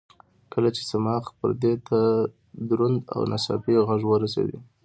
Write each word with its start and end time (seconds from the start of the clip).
کله 0.53 0.69
چې 0.75 0.81
صماخ 0.91 1.23
پردې 1.39 1.73
ته 1.87 1.99
دروند 2.69 2.97
او 3.15 3.21
ناڅاپي 3.31 3.75
غږ 3.87 4.01
ورسېږي. 4.07 4.59